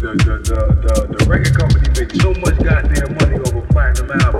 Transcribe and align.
the, 0.00 0.16
the, 0.16 0.40
the, 0.40 1.18
the, 1.18 1.24
record 1.28 1.52
company 1.52 1.88
makes 1.92 2.16
so 2.24 2.32
much 2.40 2.56
goddamn 2.64 3.12
money 3.20 3.36
over 3.36 3.60
platinum 3.68 4.10
album, 4.24 4.39